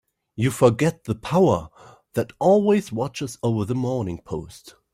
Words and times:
You 0.35 0.49
forget 0.49 1.03
the 1.03 1.13
power 1.13 1.69
that 2.15 2.33
always 2.39 2.91
watches 2.91 3.37
over 3.43 3.65
the 3.65 3.75
Morning 3.75 4.17
Post. 4.19 4.73